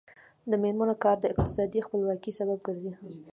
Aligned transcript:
د 0.49 0.51
میرمنو 0.63 0.95
کار 1.03 1.17
د 1.21 1.25
اقتصادي 1.31 1.79
خپلواکۍ 1.87 2.31
سبب 2.39 2.57
ګرځي. 2.67 2.91